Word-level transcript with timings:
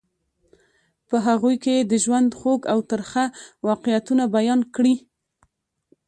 په 1.09 1.17
هغوی 1.27 1.55
کې 1.63 1.73
یې 1.77 1.83
د 1.91 1.93
ژوند 2.03 2.29
خوږ 2.39 2.61
او 2.73 2.79
ترخه 2.91 3.25
واقعیتونه 3.67 4.23
بیان 4.37 4.59
کړي. 4.75 4.95